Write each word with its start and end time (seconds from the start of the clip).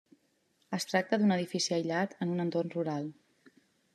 Es 0.77 0.87
tracta 0.91 1.19
d'un 1.23 1.33
edifici 1.35 1.75
aïllat 1.77 2.17
en 2.27 2.33
un 2.37 2.45
entorn 2.47 2.75
rural. 2.79 3.09